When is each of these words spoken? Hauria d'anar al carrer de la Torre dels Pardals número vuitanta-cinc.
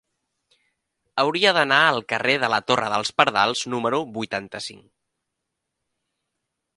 Hauria 1.23 1.51
d'anar 1.57 1.81
al 1.89 2.01
carrer 2.13 2.35
de 2.45 2.49
la 2.55 2.59
Torre 2.71 2.89
dels 2.95 3.13
Pardals 3.21 3.61
número 3.75 3.99
vuitanta-cinc. 4.15 4.83